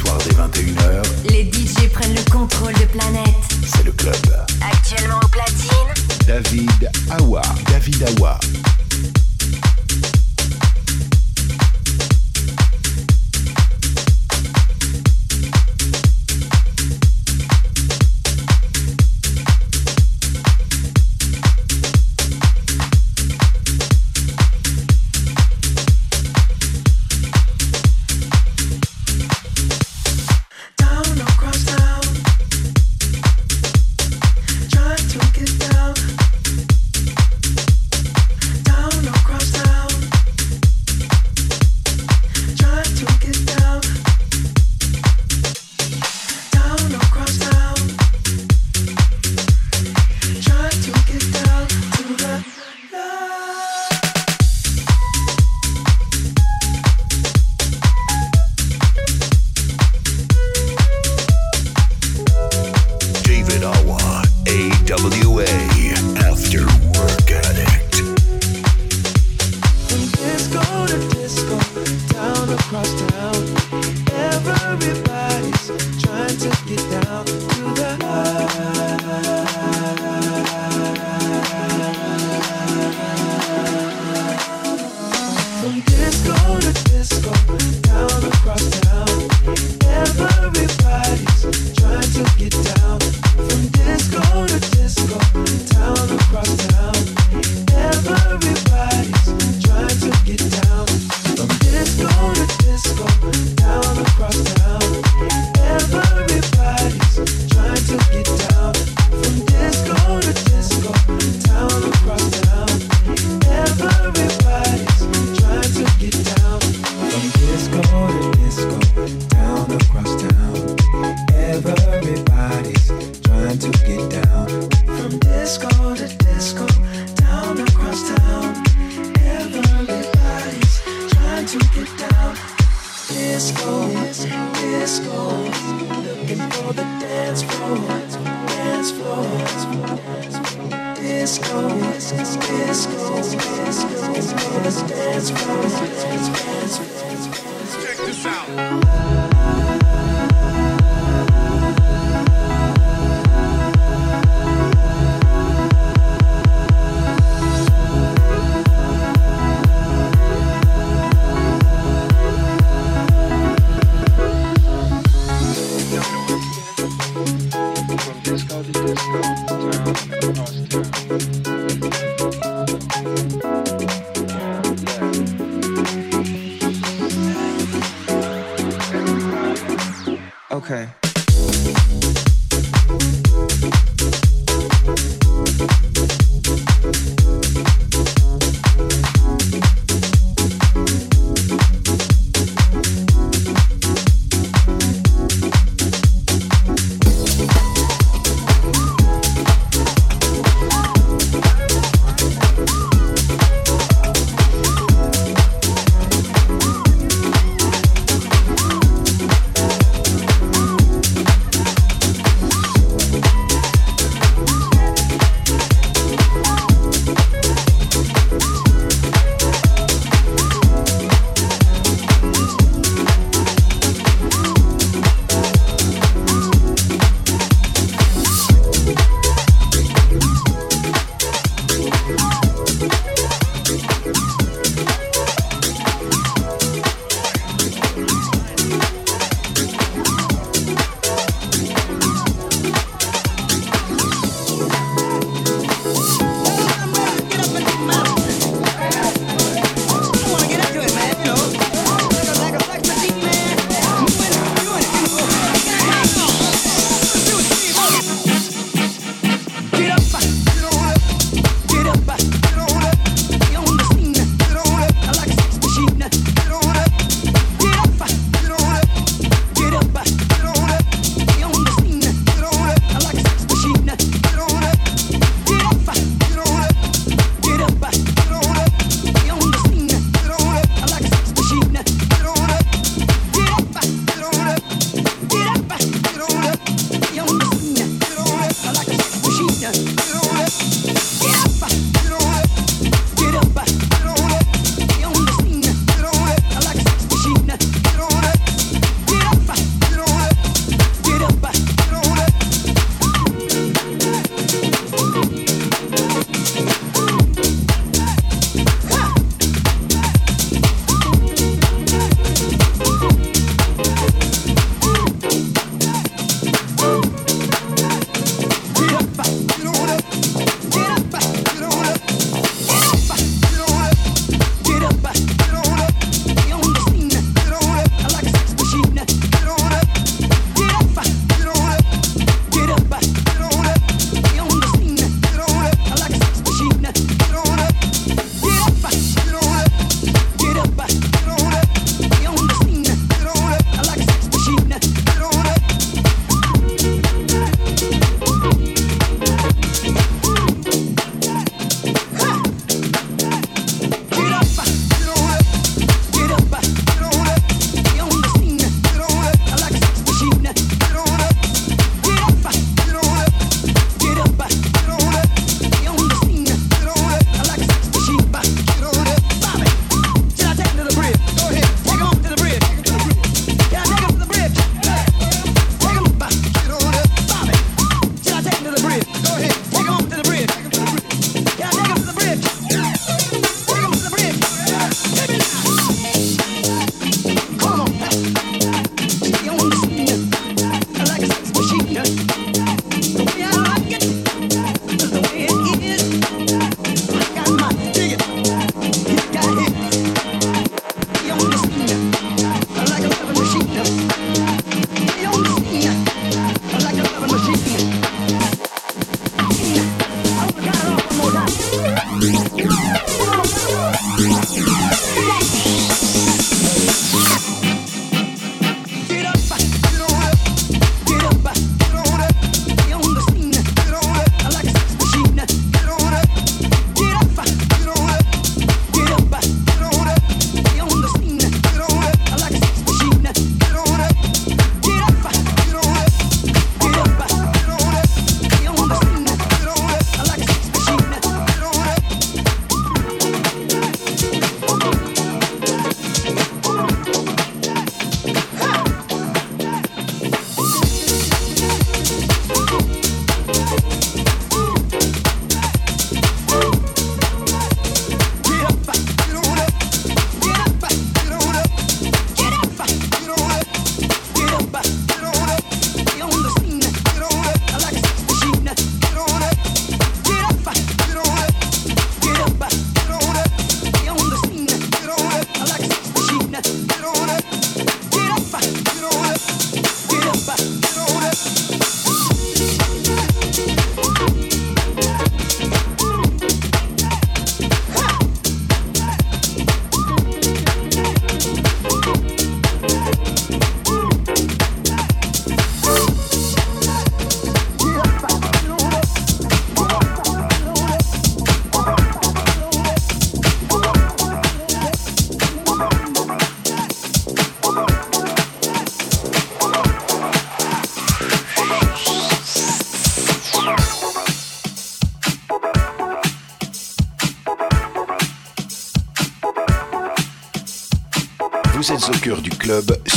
[0.00, 3.34] soirs dès 21h, les DJ prennent le contrôle de planète.
[3.66, 4.14] C'est le club.
[4.72, 7.42] Actuellement au platine, David Awa.
[7.70, 8.38] David Awa.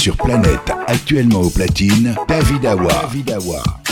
[0.04, 2.92] Sur Planète, actuellement au platine, David Awa.
[3.04, 3.83] David Awa.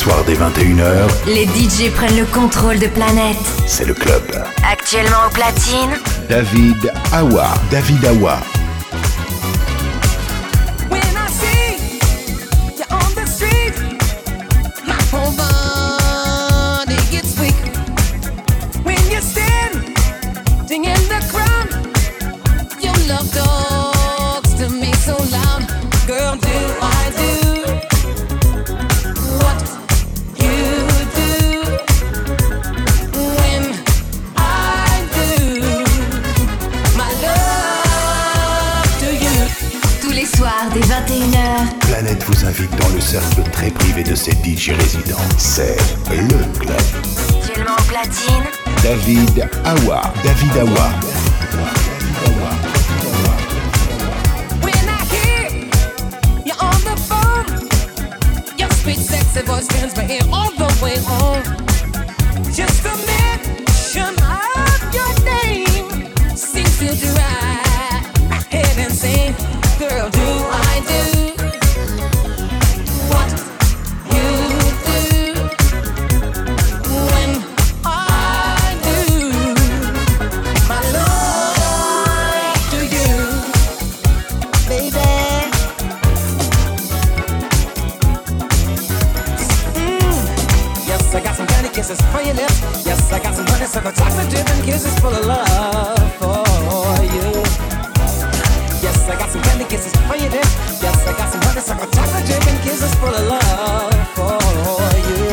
[0.00, 3.36] soirs dès 21h, les DJ prennent le contrôle de planète.
[3.66, 4.22] C'est le club.
[4.66, 5.90] Actuellement au platine,
[6.26, 7.48] David Awa.
[7.70, 8.38] David Awa.
[50.54, 50.99] Dawa.
[92.84, 96.44] Yes, I got some honeysuckle chocolate dip and kisses full of love for
[97.04, 97.42] you.
[98.82, 100.44] Yes, I got some candy kisses for you, dip.
[100.80, 104.38] Yes, I got some honeysuckle chocolate dip and kisses full of love for
[105.08, 105.29] you.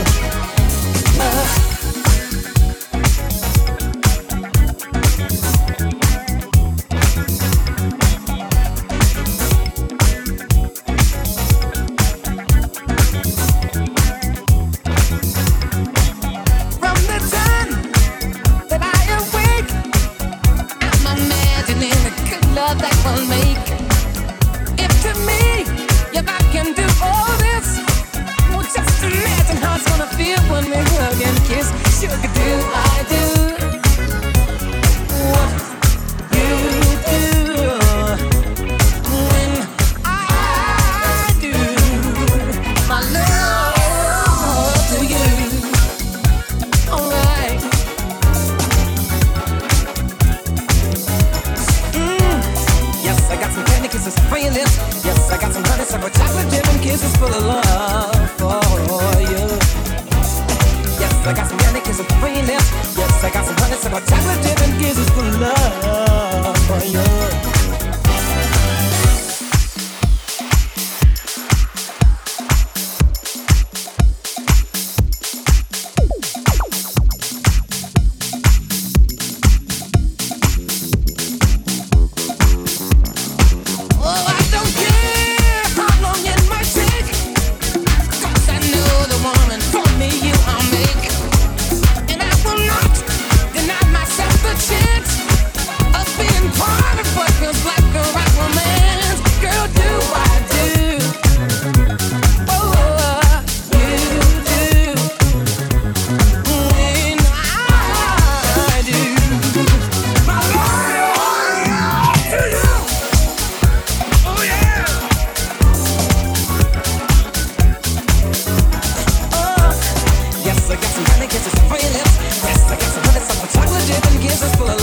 [124.40, 124.77] Just for